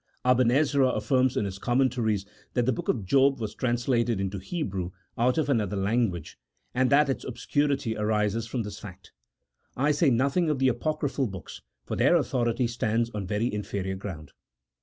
[0.25, 4.89] Aben Ezra affirms in his commentaries that the book of Job was translated into Hebrew
[5.15, 6.39] out of another language,
[6.73, 9.11] and that its obscurity arises from this fact.
[9.77, 14.31] I say nothing of the apocryphal books, for their authority stands on very inferior ground.